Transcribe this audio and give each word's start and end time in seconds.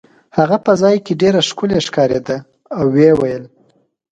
هغه 0.37 0.57
په 0.65 0.71
ځای 0.81 0.95
کې 1.05 1.13
ډېره 1.21 1.41
ښکلې 1.49 1.79
ښکارېده 1.87 2.37
او 2.77 2.85
ویې 2.93 3.13
ویل. 3.19 3.43